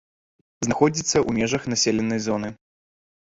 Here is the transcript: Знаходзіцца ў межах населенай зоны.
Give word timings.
Знаходзіцца 0.67 1.17
ў 1.19 1.29
межах 1.41 1.67
населенай 1.73 2.19
зоны. 2.31 2.49